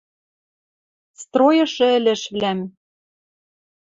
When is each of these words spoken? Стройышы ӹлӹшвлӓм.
Стройышы 1.21 1.87
ӹлӹшвлӓм. 1.97 2.59